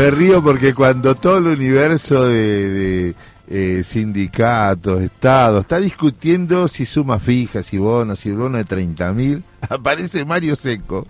[0.00, 3.14] Me río porque cuando todo el universo de,
[3.48, 9.44] eh, sindicatos, estados, está discutiendo si suma fija, si bono, si bono de 30 mil,
[9.68, 11.06] aparece Mario Seco.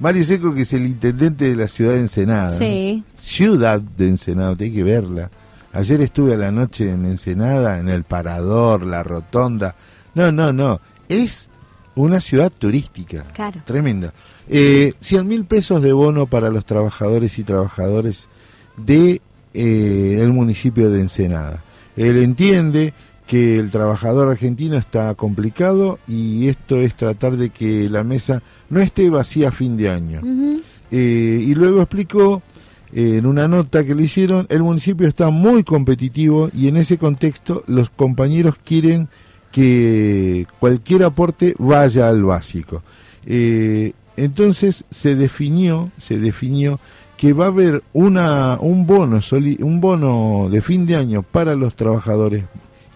[0.00, 2.50] Mario Seco, que es el intendente de la ciudad de Ensenada.
[2.50, 3.02] Sí.
[3.16, 5.30] Ciudad de Ensenada, tiene que verla.
[5.72, 9.74] Ayer estuve a la noche en Ensenada, en el Parador, la Rotonda.
[10.14, 10.78] No, no, no.
[11.08, 11.48] Es
[11.96, 13.22] una ciudad turística.
[13.34, 13.60] Claro.
[13.64, 14.12] Tremenda.
[14.48, 18.28] Eh, 100 mil pesos de bono para los trabajadores y trabajadores
[18.76, 19.20] de
[19.54, 21.64] eh, el municipio de Ensenada.
[21.96, 22.92] Él entiende
[23.26, 28.80] que el trabajador argentino está complicado y esto es tratar de que la mesa no
[28.80, 30.20] esté vacía a fin de año.
[30.90, 32.42] Eh, y luego explicó
[32.92, 36.98] eh, en una nota que le hicieron, el municipio está muy competitivo y en ese
[36.98, 39.08] contexto los compañeros quieren
[39.56, 42.82] que cualquier aporte vaya al básico.
[43.24, 46.78] Eh, entonces se definió, se definió
[47.16, 49.18] que va a haber una, un bono
[49.60, 52.44] un bono de fin de año para los trabajadores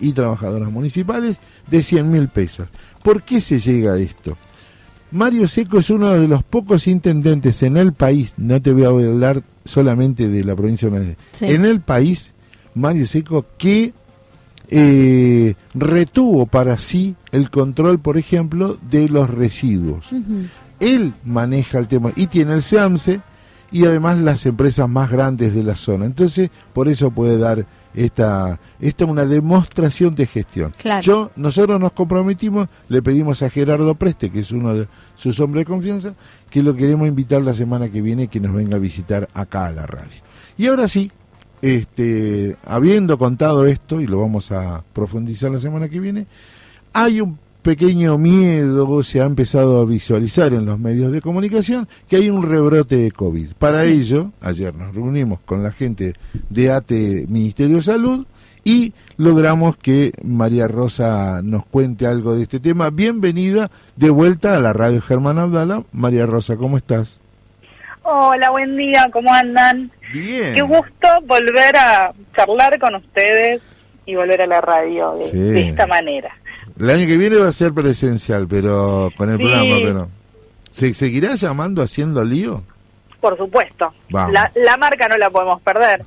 [0.00, 1.38] y trabajadoras municipales
[1.70, 2.68] de 100 mil pesos.
[3.02, 4.36] ¿Por qué se llega a esto?
[5.12, 8.88] Mario Seco es uno de los pocos intendentes en el país, no te voy a
[8.88, 12.34] hablar solamente de la provincia de Buenos en el país,
[12.74, 13.94] Mario Seco, que
[14.70, 20.06] eh, retuvo para sí el control, por ejemplo, de los residuos.
[20.78, 23.20] Él maneja el tema y tiene el SEAMSE
[23.72, 26.06] y además las empresas más grandes de la zona.
[26.06, 30.72] Entonces, por eso puede dar esta, esta una demostración de gestión.
[31.02, 35.62] Yo, nosotros nos comprometimos, le pedimos a Gerardo Preste, que es uno de sus hombres
[35.62, 36.14] de confianza,
[36.48, 39.72] que lo queremos invitar la semana que viene que nos venga a visitar acá a
[39.72, 40.20] la radio.
[40.56, 41.10] Y ahora sí,
[41.62, 46.26] este, habiendo contado esto, y lo vamos a profundizar la semana que viene,
[46.92, 52.16] hay un pequeño miedo se ha empezado a visualizar en los medios de comunicación que
[52.16, 53.52] hay un rebrote de COVID.
[53.58, 56.14] Para ello, ayer nos reunimos con la gente
[56.48, 58.26] de ATE Ministerio de Salud
[58.64, 62.90] y logramos que María Rosa nos cuente algo de este tema.
[62.90, 65.84] Bienvenida de vuelta a la radio Germán Abdala.
[65.92, 67.20] María Rosa, ¿cómo estás?
[68.12, 69.88] Hola, buen día, ¿cómo andan?
[70.12, 70.52] Bien.
[70.52, 73.62] Qué gusto volver a charlar con ustedes
[74.04, 76.36] y volver a la radio de esta manera.
[76.76, 80.08] El año que viene va a ser presencial, pero con el programa, pero...
[80.72, 82.64] ¿Se seguirá llamando Haciendo Lío?
[83.20, 83.94] Por supuesto.
[84.08, 86.04] La, la, marca no la podemos perder.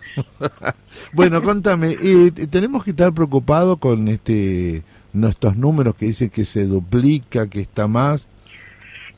[1.14, 6.66] bueno, contame, eh, ¿tenemos que estar preocupados con este nuestros números que dicen que se
[6.66, 8.28] duplica, que está más?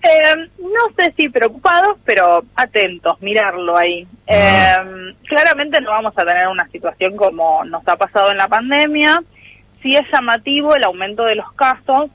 [0.06, 4.08] Eh, no sé si preocupados, pero atentos, mirarlo ahí.
[4.30, 4.84] Ah.
[4.86, 9.24] Eh, claramente no vamos a tener una situación como nos ha pasado en la pandemia,
[9.82, 12.10] sí es llamativo el aumento de los casos.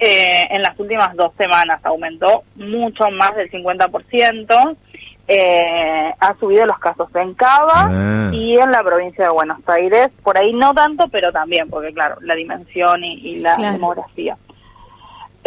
[0.00, 4.76] Eh, en las últimas dos semanas aumentó mucho más del 50%.
[5.30, 8.30] Eh, ha subido los casos en Cava ah.
[8.32, 10.08] y en la provincia de Buenos Aires.
[10.22, 14.36] Por ahí no tanto, pero también, porque claro, la dimensión y, la demografía.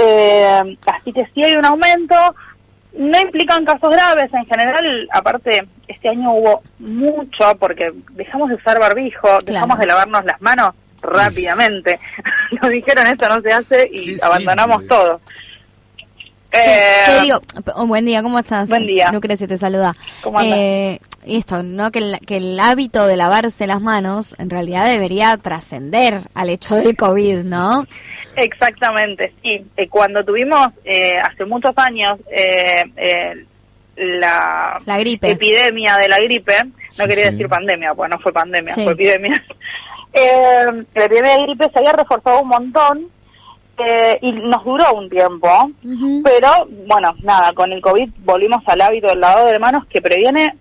[0.02, 2.16] Eh, así que sí hay un aumento.
[2.94, 5.08] No implican casos graves en general.
[5.14, 10.72] Aparte, este año hubo mucho porque dejamos de usar barbijo, dejamos de lavarnos las manos
[11.02, 12.00] rápidamente.
[12.62, 15.22] Nos dijeron esto no se hace y abandonamos todo.
[16.52, 17.42] Eh, digo?
[17.88, 18.70] buen día, ¿cómo estás?
[18.70, 19.12] Buen día.
[19.12, 19.96] Lucrecia te saluda.
[20.44, 21.92] Eh, esto, ¿no?
[21.92, 26.76] Que el, que el hábito de lavarse las manos en realidad debería trascender al hecho
[26.76, 27.86] del COVID, ¿no?
[28.36, 29.66] Exactamente, sí.
[29.78, 32.84] Eh, cuando tuvimos eh, hace muchos años eh,
[33.96, 35.32] la, la gripe.
[35.32, 36.56] epidemia de la gripe,
[36.98, 39.44] no quería decir pandemia, pues no fue pandemia, fue epidemia.
[40.14, 43.08] Eh, la epidemia de gripe se había reforzado un montón
[43.86, 45.72] eh, y nos duró un tiempo,
[46.24, 50.56] pero bueno, nada, con el COVID volvimos al hábito del lavado de manos que previene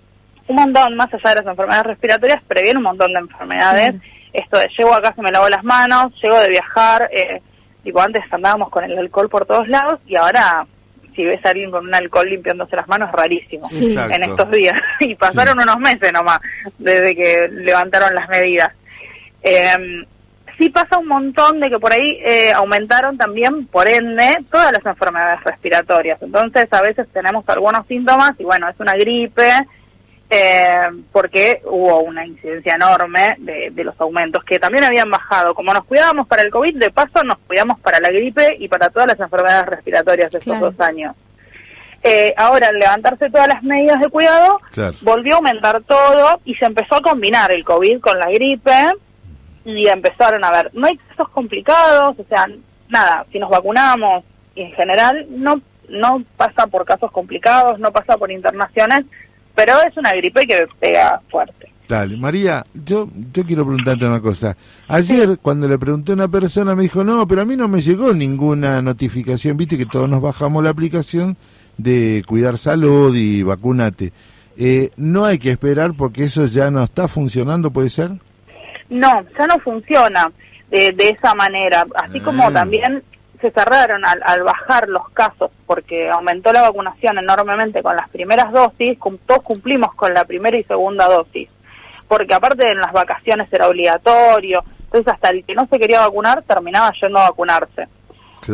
[0.46, 3.94] un montón, más allá de las enfermedades respiratorias, previene un montón de enfermedades.
[4.32, 7.40] Esto de llego acá se me lavo las manos, llego de viajar, eh,
[7.82, 10.66] tipo antes andábamos con el alcohol por todos lados y ahora
[11.14, 13.66] si ves a alguien con un alcohol limpiándose las manos, es rarísimo
[14.10, 14.80] en estos días.
[15.00, 16.40] y pasaron unos meses nomás
[16.78, 18.70] desde que levantaron las medidas.
[19.42, 20.04] Eh,
[20.60, 24.84] sí pasa un montón de que por ahí eh, aumentaron también, por ende, todas las
[24.84, 26.20] enfermedades respiratorias.
[26.20, 29.50] Entonces, a veces tenemos algunos síntomas y bueno, es una gripe,
[30.28, 35.54] eh, porque hubo una incidencia enorme de, los aumentos que también habían bajado.
[35.54, 38.90] Como nos cuidábamos para el COVID, de paso nos cuidamos para la gripe y para
[38.90, 41.16] todas las enfermedades respiratorias de estos dos años.
[42.02, 44.60] Eh, ahora, al levantarse todas las medidas de cuidado,
[45.00, 48.92] volvió a aumentar todo y se empezó a combinar el COVID con la gripe
[49.64, 52.46] y empezaron a ver, no hay casos complicados, o sea,
[52.88, 54.24] nada, si nos vacunamos
[54.56, 59.04] en general no no pasa por casos complicados, no pasa por internaciones,
[59.54, 61.72] pero es una gripe que pega fuerte.
[61.88, 64.56] Dale, María, yo, yo quiero preguntarte una cosa.
[64.86, 67.80] Ayer, cuando le pregunté a una persona, me dijo, no, pero a mí no me
[67.80, 71.36] llegó ninguna notificación, viste que todos nos bajamos la aplicación
[71.76, 74.12] de cuidar salud y vacunate.
[74.56, 78.12] Eh, no hay que esperar porque eso ya no está funcionando, ¿puede ser?
[78.90, 80.30] No, ya no funciona
[80.68, 81.86] de, de esa manera.
[81.94, 82.52] Así como ah.
[82.52, 83.02] también
[83.40, 88.52] se cerraron al, al, bajar los casos porque aumentó la vacunación enormemente con las primeras
[88.52, 91.48] dosis, todos cumplimos con la primera y segunda dosis,
[92.06, 96.42] porque aparte en las vacaciones era obligatorio, entonces hasta el que no se quería vacunar
[96.42, 97.88] terminaba yendo a vacunarse.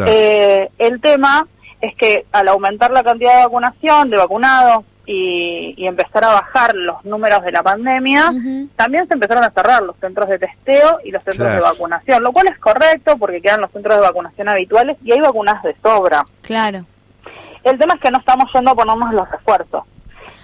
[0.07, 1.47] Eh, el tema
[1.81, 7.05] es que al aumentar la cantidad de vacunación, de vacunados, y, empezar a bajar los
[7.05, 8.33] números de la pandemia,
[8.75, 12.33] también se empezaron a cerrar los centros de testeo y los centros de vacunación, lo
[12.33, 16.25] cual es correcto porque quedan los centros de vacunación habituales y hay vacunas de sobra.
[16.43, 16.85] Claro.
[17.63, 19.85] El tema es que no estamos yendo a ponernos los refuerzos,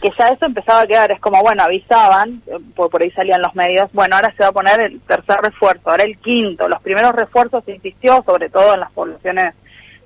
[0.00, 3.42] que ya eso empezaba a quedar, es como, bueno, avisaban, eh, por, por ahí salían
[3.42, 6.82] los medios, bueno, ahora se va a poner el tercer refuerzo, ahora el quinto, los
[6.82, 9.54] primeros refuerzos se insistió sobre todo en las poblaciones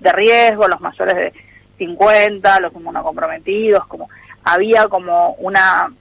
[0.00, 1.32] de riesgo, los mayores de
[1.78, 4.08] 50, los inmunocomprometidos, como
[4.46, 5.92] había como una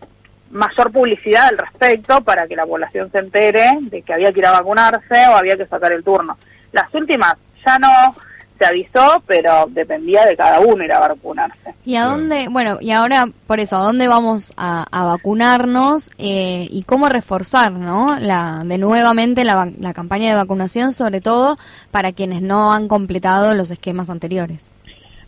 [0.51, 4.45] mayor publicidad al respecto para que la población se entere de que había que ir
[4.45, 6.37] a vacunarse o había que sacar el turno.
[6.71, 7.33] Las últimas
[7.65, 8.15] ya no
[8.59, 11.73] se avisó, pero dependía de cada uno ir a vacunarse.
[11.83, 16.83] ¿Y a dónde, bueno, y ahora por eso, a dónde vamos a, vacunarnos eh, y
[16.83, 18.17] cómo reforzar, ¿no?
[18.19, 21.57] La, de nuevamente la, la campaña de vacunación, sobre todo
[21.91, 24.75] para quienes no han completado los esquemas anteriores?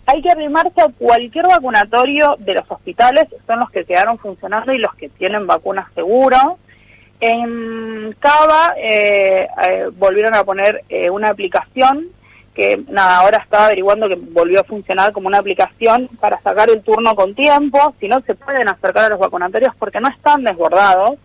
[0.08, 4.78] Hay que arrimarse a cualquier vacunatorio de los hospitales, son los que quedaron funcionando y
[4.78, 6.58] los que tienen vacunas seguro.
[7.20, 12.08] En Cava eh, eh, volvieron a poner eh, una aplicación
[12.56, 16.82] que nada, ahora estaba averiguando que volvió a funcionar como una aplicación para sacar el
[16.82, 21.20] turno con tiempo, si no se pueden acercar a los vacunatorios porque no están desbordados.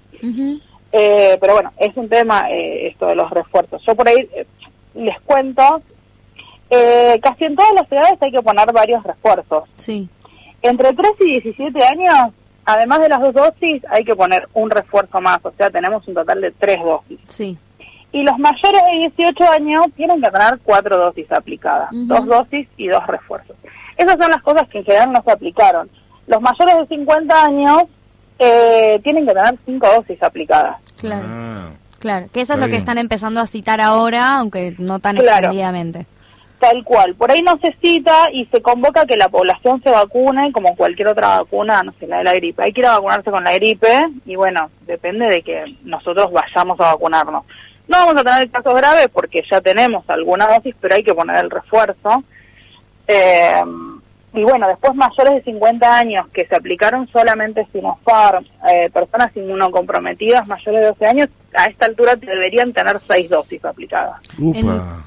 [0.91, 3.81] pero bueno, es un tema esto de los refuerzos.
[3.87, 4.29] Yo por ahí
[4.95, 5.81] les cuento
[6.75, 9.65] eh, casi en todas las ciudades hay que poner varios refuerzos.
[9.75, 10.09] Sí.
[10.63, 12.33] Entre 3 y 17 años,
[12.65, 16.15] además de las dos dosis, hay que poner un refuerzo más, o sea, tenemos un
[16.15, 17.21] total de tres dosis.
[17.29, 17.59] Sí.
[18.13, 22.89] Y los mayores de 18 años tienen que tener cuatro dosis aplicadas, dos dosis y
[22.89, 23.57] dos refuerzos.
[23.99, 25.91] Esas son las cosas que en general no se aplicaron.
[26.27, 27.83] Los mayores de 50 años
[28.39, 30.77] eh, tienen que tener cinco dosis aplicadas.
[30.97, 31.27] Claro.
[31.29, 31.69] Ah.
[31.99, 36.07] Claro, que eso es lo que están empezando a citar ahora, aunque no tan extendidamente.
[36.63, 37.17] Tal cual.
[37.17, 41.09] Por ahí no se cita y se convoca que la población se vacune como cualquier
[41.09, 42.63] otra vacuna, no sé, la de la gripe.
[42.63, 46.79] Hay que ir a vacunarse con la gripe y bueno, depende de que nosotros vayamos
[46.79, 47.45] a vacunarnos.
[47.89, 51.45] No vamos a tener casos graves porque ya tenemos alguna dosis, pero hay que poner
[51.45, 52.23] el refuerzo.
[53.09, 53.65] Eh,
[54.35, 60.47] y bueno, después mayores de 50 años que se aplicaron solamente Sinopharm, eh, personas inmunocomprometidas
[60.47, 64.21] mayores de 12 años, a esta altura deberían tener seis dosis aplicadas.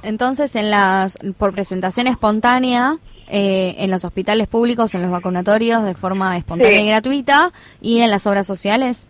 [0.03, 5.95] entonces, en las por presentación espontánea, eh, en los hospitales públicos, en los vacunatorios, de
[5.95, 7.51] forma espontánea y gratuita,
[7.81, 9.07] y en las obras sociales.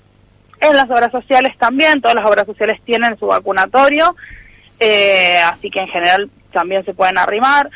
[0.61, 4.15] En las obras sociales también, todas las obras sociales tienen su vacunatorio,
[4.79, 7.69] eh, así que en general también se pueden arrimar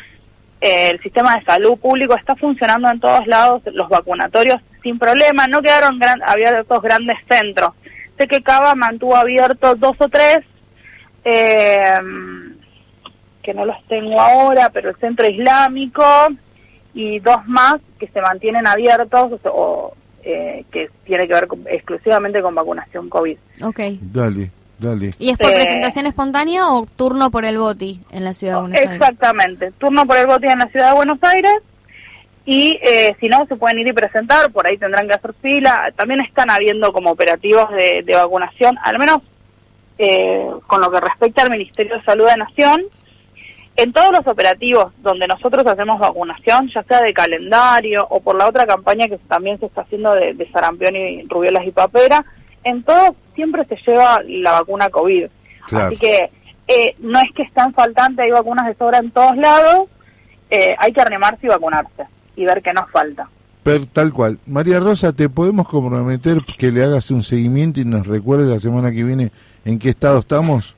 [0.62, 5.62] el sistema de salud público está funcionando en todos lados, los vacunatorios sin problema, no
[5.62, 7.74] quedaron gran, abiertos grandes centros.
[8.18, 10.40] Sé que Cava mantuvo abiertos dos o tres,
[11.24, 11.98] eh,
[13.42, 16.04] que no los tengo ahora, pero el centro islámico
[16.94, 22.56] y dos más que se mantienen abiertos o, eh, que tiene que ver exclusivamente con
[22.56, 23.38] vacunación COVID.
[23.64, 23.80] Ok.
[24.02, 24.52] Dale.
[25.20, 28.80] ¿Y es por presentación espontánea o turno por el BOTI en la ciudad de Buenos
[28.80, 28.94] Aires?
[28.94, 31.62] Exactamente, turno por el BOTI en la ciudad de Buenos Aires
[32.46, 35.92] y eh, si no se pueden ir y presentar, por ahí tendrán que hacer fila.
[35.96, 39.20] También están habiendo como operativos de, vacunación, al menos
[39.98, 42.84] eh, con lo que respecta al Ministerio de Salud de Nación.
[43.76, 48.48] En todos los operativos donde nosotros hacemos vacunación, ya sea de calendario o por la
[48.48, 52.26] otra campaña que también se está haciendo de, de sarampión y rubiolas y papera,
[52.64, 55.26] en todos siempre se lleva la vacuna COVID.
[55.72, 56.30] Así que
[56.68, 59.88] eh, no es que están faltantes, hay vacunas de sobra en todos lados,
[60.50, 63.28] eh, hay que animarse y vacunarse y ver qué nos falta.
[63.64, 64.40] Pero, tal cual.
[64.46, 68.92] María Rosa, ¿te podemos comprometer que le hagas un seguimiento y nos recuerdes la semana
[68.92, 69.32] que viene
[69.66, 70.76] en qué estado estamos?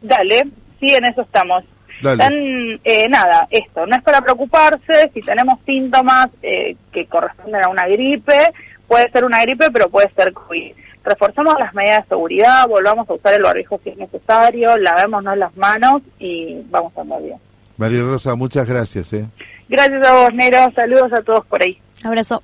[0.00, 0.48] Dale,
[0.80, 1.64] sí, en eso estamos.
[2.02, 2.80] Dale.
[2.84, 8.52] Eh, nada, esto, no es para preocuparse, si tenemos síntomas que corresponden a una gripe,
[8.88, 10.72] puede ser una gripe, pero puede ser COVID
[11.04, 15.56] reforzamos las medidas de seguridad, volvamos a usar el barbijo si es necesario, lavémonos las
[15.56, 17.38] manos y vamos a andar bien.
[17.76, 19.12] María Rosa, muchas gracias.
[19.14, 19.26] ¿eh?
[19.68, 20.58] Gracias a vos, Nero.
[20.74, 21.78] Saludos a todos por ahí.
[22.04, 22.42] Abrazo.